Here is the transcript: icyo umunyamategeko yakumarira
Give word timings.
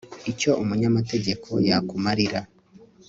icyo 0.31 0.51
umunyamategeko 0.63 1.49
yakumarira 1.69 2.39